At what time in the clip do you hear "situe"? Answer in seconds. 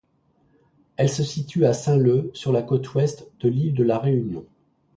1.23-1.63